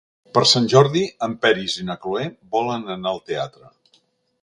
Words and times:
Per 0.37 0.41
Sant 0.51 0.69
Jordi 0.73 1.03
en 1.27 1.35
Peris 1.45 1.77
i 1.83 1.87
na 1.91 1.99
Cloè 2.07 2.25
volen 2.57 2.91
anar 2.99 3.15
al 3.17 3.25
teatre. 3.33 3.75